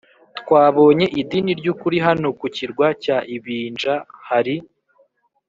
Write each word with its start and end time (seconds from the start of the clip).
twabonye 0.39 1.05
idini 1.21 1.51
ry 1.59 1.67
ukuri 1.73 1.97
Hano 2.07 2.27
ku 2.39 2.45
kirwa 2.55 2.87
cya 3.03 3.17
Ibinja 3.35 3.93
hari 4.29 4.55